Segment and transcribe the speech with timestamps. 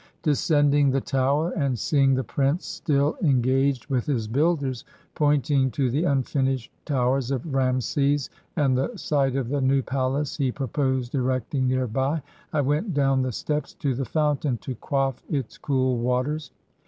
[0.23, 5.69] Descending the tower, and seeing the prince still 131 EGYPT engaged with his builders, pointing
[5.69, 11.13] to the unfinished towers of Raamses, and the site of the new palace he proposed
[11.13, 15.99] erecting near by, I went down the steps to the fountain, to quaff its cool
[15.99, 16.49] waters.